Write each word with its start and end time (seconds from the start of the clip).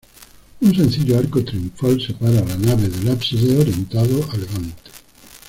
Un 0.61 0.73
sencillo 0.75 1.19
arco 1.19 1.43
triunfal 1.45 2.01
separa 2.01 2.43
la 2.43 2.57
nave 2.57 2.89
del 2.89 3.07
ábside, 3.11 3.59
orientado 3.59 4.27
a 4.31 4.35
levante. 4.35 4.89